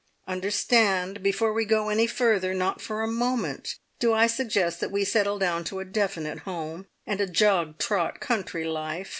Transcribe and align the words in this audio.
"Understand, 0.27 1.21
before 1.21 1.53
we 1.53 1.63
go 1.63 1.89
any 1.89 2.07
further 2.07 2.55
not 2.55 2.81
for 2.81 3.03
a 3.03 3.07
moment 3.07 3.75
do 3.99 4.15
I 4.15 4.25
suggest 4.25 4.79
that 4.79 4.89
we 4.89 5.03
settle 5.05 5.37
down 5.37 5.63
to 5.65 5.79
a 5.79 5.85
definite 5.85 6.39
home, 6.39 6.87
and 7.05 7.21
a 7.21 7.27
jog 7.27 7.77
trot 7.77 8.19
country 8.19 8.63
life. 8.65 9.09